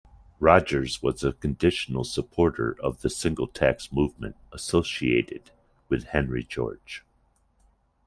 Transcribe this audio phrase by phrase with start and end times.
[0.39, 5.51] Rogers was a conditional supporter of the Single Tax Movement associated
[5.89, 7.03] with Henry George.